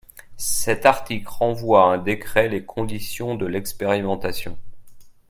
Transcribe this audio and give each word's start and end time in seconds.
Cet 0.35 0.87
article 0.87 1.27
renvoie 1.27 1.83
à 1.83 1.93
un 1.93 1.97
décret 1.99 2.49
les 2.49 2.65
conditions 2.65 3.35
de 3.35 3.45
l’expérimentation. 3.45 4.57